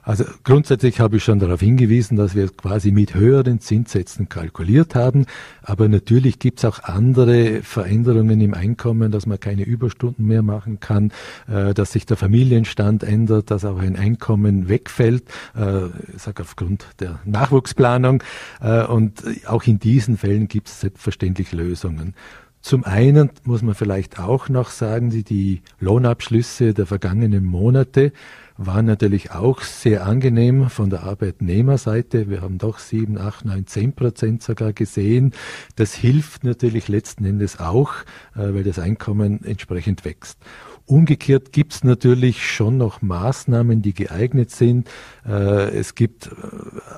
[0.04, 5.26] Also grundsätzlich habe ich schon darauf hingewiesen, dass wir quasi mit höheren Zinssätzen kalkuliert haben.
[5.62, 10.80] Aber natürlich gibt es auch andere Veränderungen im Einkommen, dass man keine Überstunden mehr machen
[10.80, 11.12] kann,
[11.46, 15.22] äh, dass sich der Familienstand ändert, dass auch ein Einkommen wegfällt,
[15.56, 18.24] äh, ich sage aufgrund der Nachwuchsplanung.
[18.60, 22.14] Äh, und auch in diesen Fällen gibt es selbstverständlich Lösungen.
[22.62, 28.12] Zum einen muss man vielleicht auch noch sagen, die, die Lohnabschlüsse der vergangenen Monate
[28.56, 32.28] war natürlich auch sehr angenehm von der Arbeitnehmerseite.
[32.28, 35.32] Wir haben doch sieben, acht, neun, zehn Prozent sogar gesehen.
[35.76, 37.94] Das hilft natürlich letzten Endes auch,
[38.34, 40.38] äh, weil das Einkommen entsprechend wächst.
[40.84, 44.88] Umgekehrt gibt es natürlich schon noch Maßnahmen, die geeignet sind.
[45.26, 46.30] Äh, es gibt äh,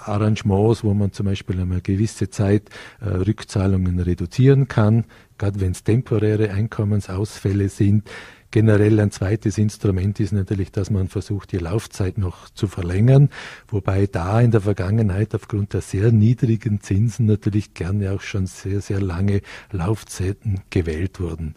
[0.04, 5.04] Arrangements, wo man zum Beispiel einmal gewisse Zeit Rückzahlungen reduzieren kann,
[5.38, 8.08] gerade wenn es temporäre Einkommensausfälle sind.
[8.50, 13.30] Generell ein zweites Instrument ist natürlich, dass man versucht, die Laufzeit noch zu verlängern,
[13.66, 18.80] wobei da in der Vergangenheit aufgrund der sehr niedrigen Zinsen natürlich gerne auch schon sehr,
[18.80, 19.40] sehr lange
[19.72, 21.56] Laufzeiten gewählt wurden.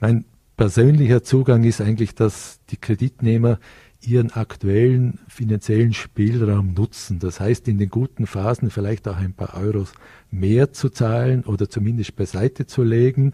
[0.00, 0.24] Mein
[0.56, 3.58] persönlicher Zugang ist eigentlich, dass die Kreditnehmer
[4.00, 7.18] ihren aktuellen finanziellen Spielraum nutzen.
[7.18, 9.92] Das heißt, in den guten Phasen vielleicht auch ein paar Euros
[10.30, 13.32] mehr zu zahlen oder zumindest beiseite zu legen.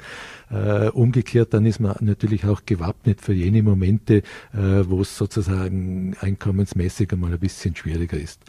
[0.50, 4.18] Äh, umgekehrt, dann ist man natürlich auch gewappnet für jene Momente,
[4.52, 8.40] äh, wo es sozusagen einkommensmäßig einmal ein bisschen schwieriger ist.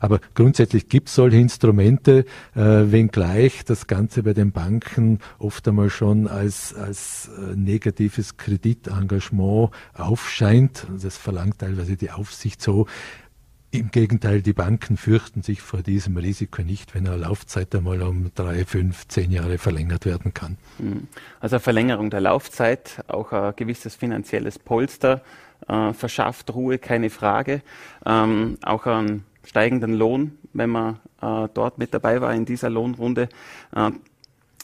[0.00, 5.90] Aber grundsätzlich gibt es solche Instrumente, äh, wenngleich das Ganze bei den Banken oft einmal
[5.90, 10.86] schon als, als äh, negatives Kreditengagement aufscheint.
[11.00, 12.86] Das verlangt teilweise die Aufsicht so,
[13.78, 18.30] im Gegenteil, die Banken fürchten sich vor diesem Risiko nicht, wenn eine Laufzeit einmal um
[18.34, 20.56] drei, fünf, zehn Jahre verlängert werden kann.
[20.78, 21.08] Hm.
[21.40, 25.22] Also Verlängerung der Laufzeit, auch ein gewisses finanzielles Polster
[25.68, 27.62] äh, verschafft Ruhe, keine Frage.
[28.04, 33.28] Ähm, auch einen steigenden Lohn, wenn man äh, dort mit dabei war in dieser Lohnrunde.
[33.74, 33.90] Äh,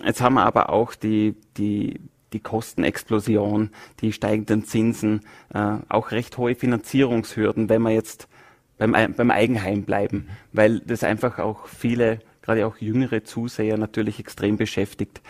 [0.04, 2.00] jetzt haben wir aber auch die, die,
[2.32, 3.70] die Kostenexplosion,
[4.00, 5.20] die steigenden Zinsen,
[5.52, 8.28] äh, auch recht hohe Finanzierungshürden, wenn man jetzt
[8.80, 14.56] beim, beim Eigenheim bleiben, weil das einfach auch viele, gerade auch jüngere Zuseher natürlich extrem
[14.56, 15.20] beschäftigt.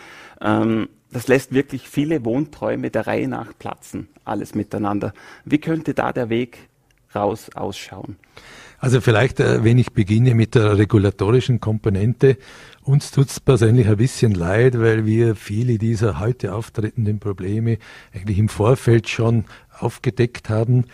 [0.40, 5.12] Ähm, das lässt wirklich viele Wohnträume der Reihe nach platzen, alles miteinander.
[5.44, 6.68] Wie könnte da der Weg
[7.12, 8.16] raus ausschauen?
[8.78, 12.38] Also vielleicht, äh, wenn ich beginne mit der regulatorischen Komponente,
[12.82, 17.78] uns tut es persönlich ein bisschen leid, weil wir viele dieser heute auftretenden Probleme
[18.14, 19.44] eigentlich im Vorfeld schon
[19.80, 20.84] aufgedeckt haben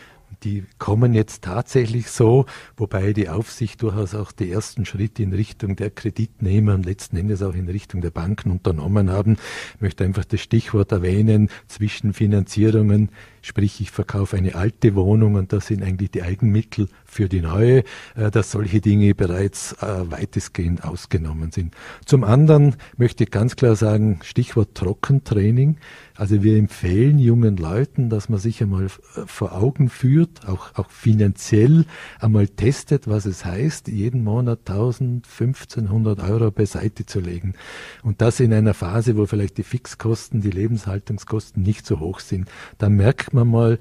[0.43, 5.77] die kommen jetzt tatsächlich so, wobei die Aufsicht durchaus auch die ersten Schritte in Richtung
[5.77, 9.37] der Kreditnehmer und letzten Endes auch in Richtung der Banken unternommen haben.
[9.75, 13.11] Ich möchte einfach das Stichwort erwähnen, Zwischenfinanzierungen,
[13.46, 17.85] sprich ich verkaufe eine alte Wohnung und das sind eigentlich die Eigenmittel für die neue,
[18.16, 21.74] äh, dass solche Dinge bereits äh, weitestgehend ausgenommen sind.
[22.04, 25.76] Zum anderen möchte ich ganz klar sagen, Stichwort Trockentraining.
[26.16, 28.88] Also wir empfehlen jungen Leuten, dass man sich einmal äh,
[29.26, 31.85] vor Augen führt, auch, auch finanziell
[32.18, 37.54] einmal testet, was es heißt, jeden Monat 1000, 1500 Euro beiseite zu legen.
[38.02, 42.50] Und das in einer Phase, wo vielleicht die Fixkosten, die Lebenshaltungskosten nicht so hoch sind.
[42.78, 43.79] Da merkt man mal,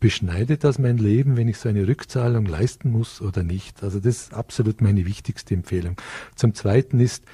[0.00, 3.82] beschneidet das mein Leben, wenn ich so eine Rückzahlung leisten muss oder nicht?
[3.82, 5.96] Also das ist absolut meine wichtigste Empfehlung.
[6.36, 7.24] Zum Zweiten ist,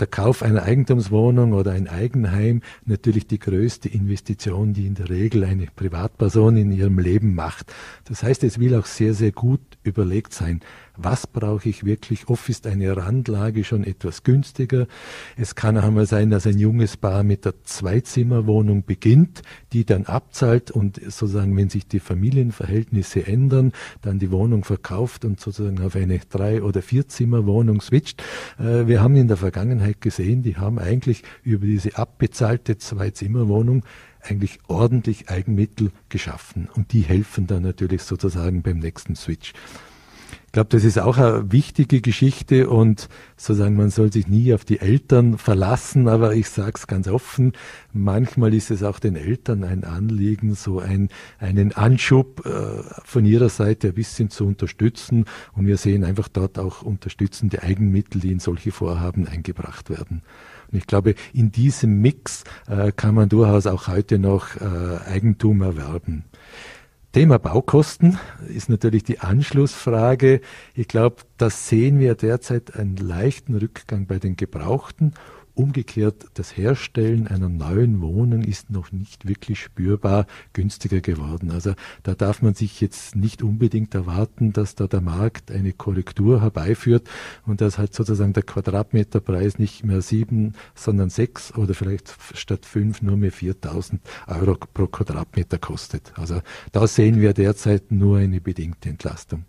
[0.00, 5.44] der Kauf einer Eigentumswohnung oder ein Eigenheim natürlich die größte Investition, die in der Regel
[5.44, 7.72] eine Privatperson in ihrem Leben macht.
[8.04, 10.60] Das heißt, es will auch sehr, sehr gut überlegt sein
[10.96, 12.28] was brauche ich wirklich.
[12.28, 14.86] Oft ist eine Randlage schon etwas günstiger.
[15.36, 20.06] Es kann auch einmal sein, dass ein junges Paar mit der Zweizimmerwohnung beginnt, die dann
[20.06, 25.96] abzahlt und sozusagen, wenn sich die Familienverhältnisse ändern, dann die Wohnung verkauft und sozusagen auf
[25.96, 28.22] eine Drei- oder Vierzimmerwohnung switcht.
[28.58, 33.84] Äh, wir haben in der Vergangenheit gesehen, die haben eigentlich über diese abbezahlte Zweizimmerwohnung
[34.20, 39.52] eigentlich ordentlich Eigenmittel geschaffen und die helfen dann natürlich sozusagen beim nächsten Switch
[40.54, 44.78] glaube, das ist auch eine wichtige Geschichte und sozusagen man soll sich nie auf die
[44.78, 47.52] Eltern verlassen, aber ich sage es ganz offen,
[47.92, 51.08] manchmal ist es auch den Eltern ein Anliegen, so ein,
[51.40, 56.58] einen Anschub äh, von ihrer Seite ein bisschen zu unterstützen und wir sehen einfach dort
[56.60, 60.22] auch unterstützende Eigenmittel, die in solche Vorhaben eingebracht werden.
[60.70, 65.62] Und ich glaube, in diesem Mix äh, kann man durchaus auch heute noch äh, Eigentum
[65.62, 66.24] erwerben.
[67.14, 70.40] Thema Baukosten ist natürlich die Anschlussfrage.
[70.74, 75.14] Ich glaube, das sehen wir derzeit einen leichten Rückgang bei den Gebrauchten
[75.56, 81.52] Umgekehrt, das Herstellen einer neuen Wohnung ist noch nicht wirklich spürbar günstiger geworden.
[81.52, 86.42] Also da darf man sich jetzt nicht unbedingt erwarten, dass da der Markt eine Korrektur
[86.42, 87.08] herbeiführt
[87.46, 93.00] und dass halt sozusagen der Quadratmeterpreis nicht mehr sieben, sondern sechs oder vielleicht statt fünf
[93.00, 96.12] nur mehr 4000 Euro pro Quadratmeter kostet.
[96.16, 96.40] Also
[96.72, 99.44] da sehen wir derzeit nur eine bedingte Entlastung.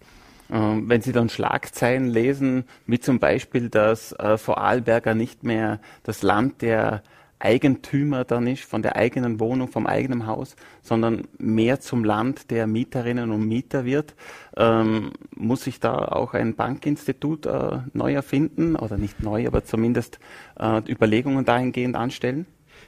[0.51, 6.21] Ähm, wenn Sie dann Schlagzeilen lesen, wie zum Beispiel, dass äh, Vorarlberger nicht mehr das
[6.21, 7.03] Land der
[7.39, 12.65] Eigentümer dann ist, von der eigenen Wohnung, vom eigenen Haus, sondern mehr zum Land der
[12.65, 14.15] Mieterinnen und Mieter wird,
[14.55, 20.19] ähm, muss sich da auch ein Bankinstitut äh, neu erfinden oder nicht neu, aber zumindest
[20.60, 22.45] äh, Überlegungen dahingehend anstellen?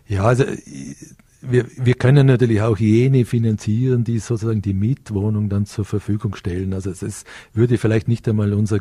[0.08, 0.46] Ja, also
[1.42, 6.74] wir, wir können natürlich auch jene finanzieren, die sozusagen die Mietwohnung dann zur Verfügung stellen.
[6.74, 7.24] Also es
[7.54, 8.80] würde vielleicht nicht einmal unser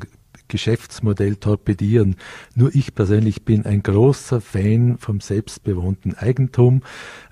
[0.48, 2.16] Geschäftsmodell torpedieren.
[2.54, 6.82] Nur ich persönlich bin ein großer Fan vom selbstbewohnten Eigentum,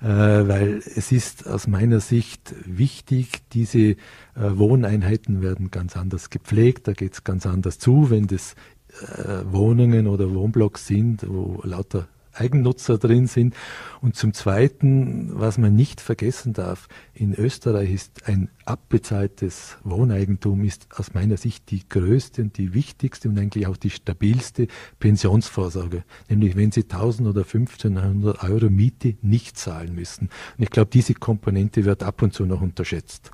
[0.01, 3.95] äh, weil es ist aus meiner Sicht wichtig, diese äh,
[4.35, 8.55] Wohneinheiten werden ganz anders gepflegt, da geht es ganz anders zu, wenn das
[9.01, 13.55] äh, Wohnungen oder Wohnblocks sind, wo lauter Eigennutzer drin sind.
[14.01, 20.87] Und zum Zweiten, was man nicht vergessen darf, in Österreich ist ein abbezahltes Wohneigentum ist
[20.95, 24.67] aus meiner Sicht die größte und die wichtigste und eigentlich auch die stabilste
[24.99, 26.03] Pensionsvorsorge.
[26.29, 30.29] Nämlich wenn Sie 1000 oder 1500 Euro Miete nicht zahlen müssen.
[30.57, 33.31] Und ich glaube, diese Komponente wird ab und zu noch unterschätzt.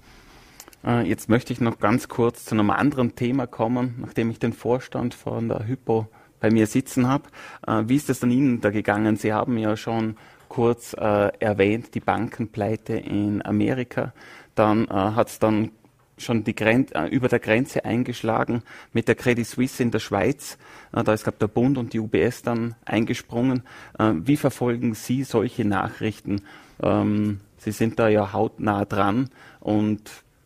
[0.83, 4.53] Äh, jetzt möchte ich noch ganz kurz zu einem anderen Thema kommen, nachdem ich den
[4.53, 6.07] Vorstand von der Hypo
[6.41, 7.29] bei mir sitzen habe.
[7.65, 9.15] Äh, wie ist es dann Ihnen da gegangen?
[9.15, 10.17] Sie haben ja schon
[10.49, 14.13] kurz äh, erwähnt, die Bankenpleite in Amerika.
[14.53, 15.71] Dann äh, hat es dann
[16.17, 20.57] schon die Gren äh, über der Grenze eingeschlagen mit der Credit Suisse in der Schweiz.
[20.91, 23.63] Äh, da ist, glaube der Bund und die UBS dann eingesprungen.
[23.97, 26.41] Äh, wie verfolgen Sie solche Nachrichten?
[26.83, 30.01] Ähm, Sie sind da ja hautnah dran und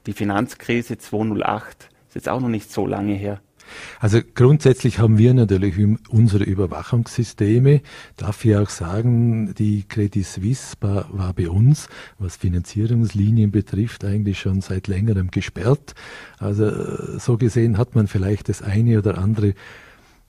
[0.05, 3.41] die Finanzkrise 208 ist jetzt auch noch nicht so lange her.
[3.99, 5.75] Also grundsätzlich haben wir natürlich
[6.09, 7.81] unsere Überwachungssysteme.
[8.17, 11.87] Darf ich auch sagen, die Credit Suisse war, bei uns,
[12.19, 15.95] was Finanzierungslinien betrifft, eigentlich schon seit längerem gesperrt.
[16.37, 19.53] Also so gesehen hat man vielleicht das eine oder andere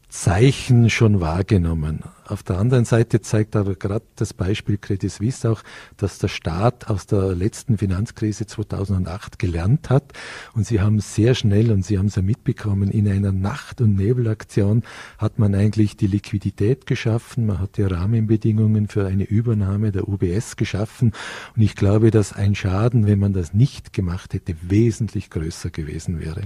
[0.08, 2.04] Zeichen schon wahrgenommen.
[2.26, 5.62] Auf der anderen Seite zeigt aber gerade das Beispiel Credit Suisse auch,
[5.96, 10.12] dass der Staat aus der letzten Finanzkrise 2008 gelernt hat
[10.54, 13.96] und sie haben sehr schnell, und Sie haben es ja mitbekommen, in einer Nacht- und
[13.96, 14.84] Nebelaktion
[15.18, 20.56] hat man eigentlich die Liquidität geschaffen, man hat die Rahmenbedingungen für eine Übernahme der UBS
[20.56, 21.12] geschaffen
[21.56, 26.20] und ich glaube, dass ein Schaden, wenn man das nicht gemacht hätte, wesentlich größer gewesen
[26.20, 26.42] wäre.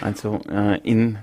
[0.00, 1.18] Also äh, in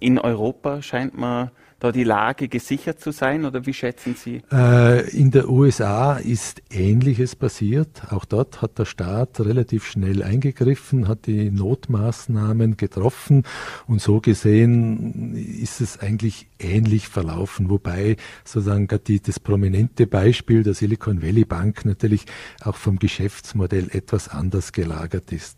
[0.00, 4.42] in Europa scheint man da die Lage gesichert zu sein oder wie schätzen Sie?
[4.52, 8.02] Äh, in der USA ist Ähnliches passiert.
[8.10, 13.44] Auch dort hat der Staat relativ schnell eingegriffen, hat die Notmaßnahmen getroffen
[13.86, 20.74] und so gesehen ist es eigentlich ähnlich verlaufen, wobei sozusagen die, das prominente Beispiel der
[20.74, 22.26] Silicon Valley Bank natürlich
[22.62, 25.56] auch vom Geschäftsmodell etwas anders gelagert ist.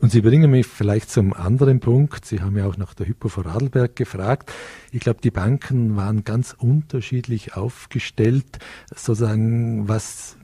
[0.00, 2.24] Und Sie bringen mich vielleicht zum anderen Punkt.
[2.24, 4.50] Sie haben ja auch nach der Hypo Vorarlberg gefragt.
[4.92, 8.58] Ich glaube, die Banken waren ganz unterschiedlich aufgestellt,
[8.94, 10.36] sozusagen was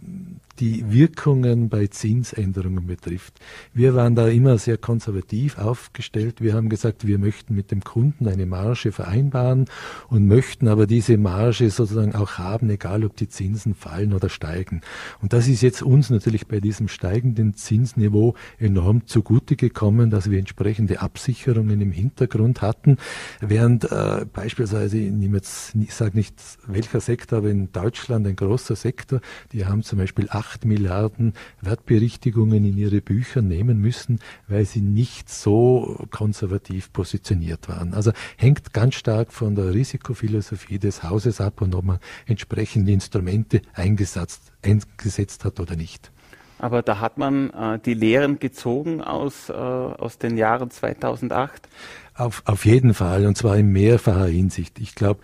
[0.59, 3.39] die Wirkungen bei Zinsänderungen betrifft.
[3.73, 6.41] Wir waren da immer sehr konservativ aufgestellt.
[6.41, 9.67] Wir haben gesagt, wir möchten mit dem Kunden eine Marge vereinbaren
[10.09, 14.81] und möchten aber diese Marge sozusagen auch haben, egal ob die Zinsen fallen oder steigen.
[15.21, 20.39] Und das ist jetzt uns natürlich bei diesem steigenden Zinsniveau enorm zugute gekommen, dass wir
[20.39, 22.97] entsprechende Absicherungen im Hintergrund hatten,
[23.41, 26.35] während äh, beispielsweise, ich, jetzt, ich sage nicht
[26.67, 29.21] welcher Sektor, aber in Deutschland ein großer Sektor,
[29.53, 35.29] die haben zum Beispiel 8 Milliarden Wertberichtigungen in ihre Bücher nehmen müssen, weil sie nicht
[35.29, 37.95] so konservativ positioniert waren.
[37.95, 43.63] Also hängt ganz stark von der Risikophilosophie des Hauses ab und ob man entsprechende Instrumente
[43.75, 46.13] eingesetzt, eingesetzt hat oder nicht.
[46.59, 51.69] Aber da hat man äh, die Lehren gezogen aus, äh, aus den Jahren 2008?
[52.15, 54.79] Auf, auf jeden Fall, und zwar in mehrfacher Hinsicht.
[54.79, 55.21] Ich glaube,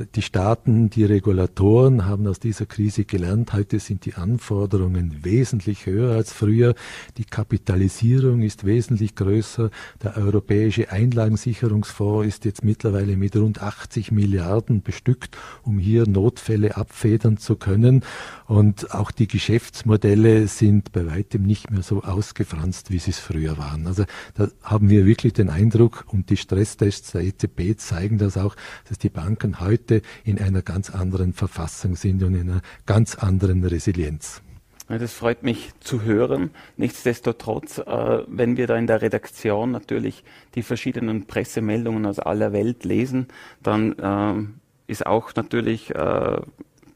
[0.00, 3.52] die Staaten, die Regulatoren haben aus dieser Krise gelernt.
[3.52, 6.74] Heute sind die Anforderungen wesentlich höher als früher.
[7.16, 9.70] Die Kapitalisierung ist wesentlich größer.
[10.02, 17.36] Der europäische Einlagensicherungsfonds ist jetzt mittlerweile mit rund 80 Milliarden bestückt, um hier Notfälle abfedern
[17.36, 18.04] zu können.
[18.46, 23.56] Und auch die Geschäftsmodelle sind bei weitem nicht mehr so ausgefranst, wie sie es früher
[23.56, 23.86] waren.
[23.86, 24.04] Also
[24.34, 28.54] da haben wir wirklich den Eindruck, und die Stresstests der EZB zeigen das auch,
[28.88, 33.64] dass die Banken heute in einer ganz anderen Verfassung sind und in einer ganz anderen
[33.64, 34.42] Resilienz.
[34.88, 36.50] Das freut mich zu hören.
[36.76, 42.84] Nichtsdestotrotz, äh, wenn wir da in der Redaktion natürlich die verschiedenen Pressemeldungen aus aller Welt
[42.84, 43.28] lesen,
[43.62, 46.36] dann äh, ist auch natürlich, äh,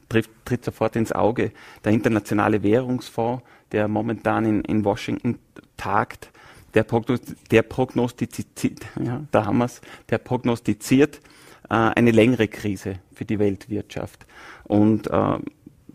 [0.09, 1.51] tritt, tritt, sofort ins Auge
[1.83, 5.39] der Internationale Währungsfonds, der momentan in, in Washington
[5.77, 6.31] tagt,
[6.73, 11.21] der, Prognoz, der prognostiziert, ja, da haben wir's, der prognostiziert,
[11.69, 14.25] äh, eine längere Krise für die Weltwirtschaft.
[14.65, 15.37] Und äh,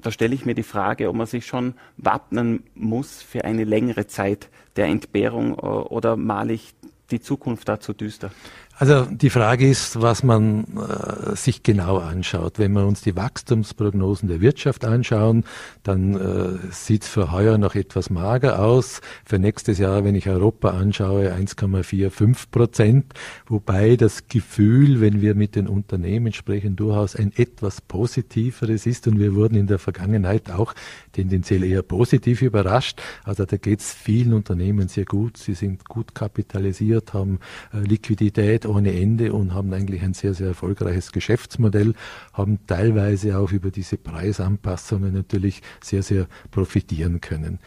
[0.04, 4.06] da stelle ich mir die Frage, ob man sich schon wappnen muss für eine längere
[4.06, 6.74] Zeit der Entbehrung äh, oder male ich
[7.10, 8.30] die Zukunft dazu düster?
[8.76, 12.58] Also die Frage ist, was man äh, sich genau anschaut.
[12.58, 15.44] Wenn wir uns die Wachstumsprognosen der Wirtschaft anschauen,
[15.84, 19.00] dann äh, sieht es für heuer noch etwas mager aus.
[19.24, 23.14] Für nächstes Jahr, wenn ich Europa anschaue, 1,45 Prozent.
[23.46, 29.06] Wobei das Gefühl, wenn wir mit den Unternehmen sprechen, durchaus ein etwas positiveres ist.
[29.06, 30.74] Und wir wurden in der Vergangenheit auch
[31.12, 33.00] tendenziell eher positiv überrascht.
[33.22, 35.36] Also da geht es vielen Unternehmen sehr gut.
[35.36, 37.38] Sie sind gut kapitalisiert, haben
[37.72, 41.94] äh, Liquidität ohne Ende und haben eigentlich ein sehr, sehr erfolgreiches Geschäftsmodell,
[42.32, 47.58] haben teilweise auch über diese Preisanpassungen natürlich sehr, sehr profitieren können.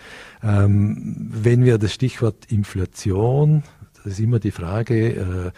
[0.43, 3.63] Ähm, wenn wir das Stichwort Inflation,
[3.95, 5.51] das ist immer die Frage, äh,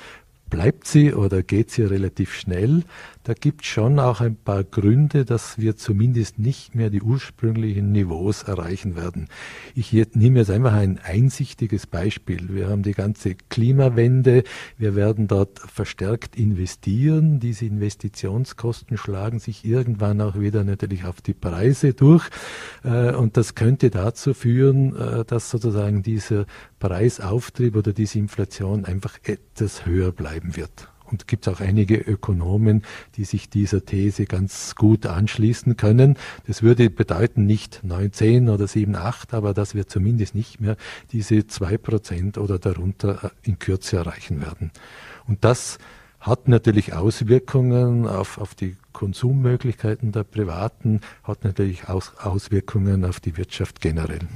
[0.50, 2.84] bleibt sie oder geht sie relativ schnell?
[3.30, 7.92] da gibt es schon auch ein paar Gründe, dass wir zumindest nicht mehr die ursprünglichen
[7.92, 9.28] Niveaus erreichen werden.
[9.76, 12.50] Ich nehme jetzt einfach ein einsichtiges Beispiel.
[12.50, 14.44] Wir haben die ganze Klimawende.
[14.80, 17.40] Wir werden dort verstärkt investieren.
[17.40, 22.28] Diese Investitionskosten schlagen sich irgendwann auch wieder natürlich auf die Preise durch.
[22.84, 26.48] Äh, und das könnte dazu führen, äh, dass sozusagen dieser
[26.80, 30.88] Preisauftrieb oder diese Inflation einfach etwas höher bleiben wird.
[31.06, 32.84] Und gibt es auch einige Ökonomen,
[33.16, 36.18] die sich dieser These ganz gut anschließen können.
[36.46, 40.78] Das würde bedeuten nicht 9, 10 oder 7, 8, aber dass wir zumindest nicht mehr
[41.12, 44.72] diese zwei Prozent oder darunter äh, in Kürze erreichen werden.
[45.28, 45.80] Und das
[46.20, 53.36] hat natürlich Auswirkungen auf, auf die Konsummöglichkeiten der Privaten, hat natürlich Aus, Auswirkungen auf die
[53.36, 54.28] Wirtschaft generell.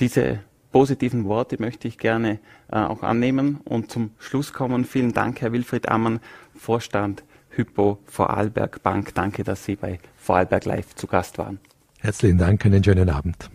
[0.00, 0.40] Diese
[0.72, 2.38] positiven Worte möchte ich gerne
[2.70, 4.84] äh, auch annehmen und zum Schluss kommen.
[4.84, 6.20] Vielen Dank, Herr Wilfried Ammann,
[6.54, 9.14] Vorstand Hypo Vorarlberg Bank.
[9.14, 11.58] Danke, dass Sie bei Vorarlberg Live zu Gast waren.
[11.98, 13.50] Herzlichen Dank, einen schönen Abend.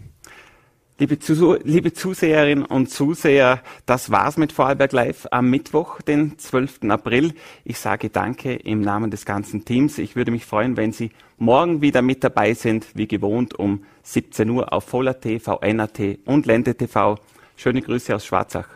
[1.00, 6.84] Liebe, Zus liebe Zuseherinnen und Zuseher, das war's mit Vorarlberg Live am Mittwoch, den 12.
[6.90, 7.34] April.
[7.66, 9.98] Ich sage Danke im Namen des ganzen Teams.
[9.98, 14.48] Ich würde mich freuen, wenn Sie morgen wieder mit dabei sind, wie gewohnt um 17
[14.52, 17.18] Uhr auf Voller TV, NAT und Lende TV.
[17.56, 18.68] Schöne Grüße aus Schwarzach.